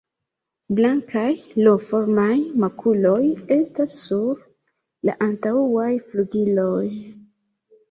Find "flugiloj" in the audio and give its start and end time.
6.11-6.85